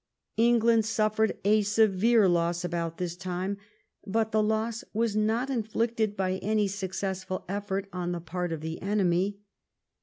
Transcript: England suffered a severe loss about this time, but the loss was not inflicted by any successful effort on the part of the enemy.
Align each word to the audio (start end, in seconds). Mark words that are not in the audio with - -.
England 0.37 0.83
suffered 0.83 1.37
a 1.45 1.61
severe 1.61 2.27
loss 2.27 2.65
about 2.65 2.97
this 2.97 3.15
time, 3.15 3.57
but 4.03 4.31
the 4.31 4.41
loss 4.41 4.83
was 4.95 5.15
not 5.15 5.51
inflicted 5.51 6.17
by 6.17 6.37
any 6.37 6.67
successful 6.67 7.45
effort 7.47 7.87
on 7.93 8.11
the 8.11 8.19
part 8.19 8.51
of 8.51 8.61
the 8.61 8.81
enemy. 8.81 9.37